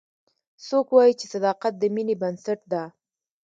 څوک 0.67 0.87
وایي 0.93 1.13
چې 1.19 1.25
صداقت 1.33 1.73
د 1.77 1.83
مینې 1.95 2.15
بنسټ 2.21 2.59
ده 2.71 2.83